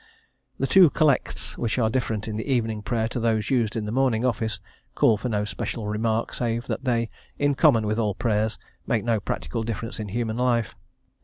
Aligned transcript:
The 0.57 0.65
two 0.65 0.89
Collects, 0.89 1.59
which 1.59 1.77
are 1.77 1.87
different 1.91 2.27
in 2.27 2.35
the 2.35 2.51
evening 2.51 2.81
prayer 2.81 3.07
to 3.09 3.19
those 3.19 3.51
used 3.51 3.75
in 3.75 3.85
the 3.85 3.91
morning 3.91 4.25
office, 4.25 4.59
call 4.95 5.15
for 5.15 5.29
no 5.29 5.45
special 5.45 5.85
remark, 5.85 6.33
save 6.33 6.65
that 6.65 6.85
they 6.85 7.11
in 7.37 7.53
common 7.53 7.85
with 7.85 7.99
all 7.99 8.15
prayers 8.15 8.57
make 8.87 9.03
no 9.03 9.19
practical 9.19 9.61
difference 9.61 9.99
in 9.99 10.07
human 10.09 10.37
life. 10.37 10.75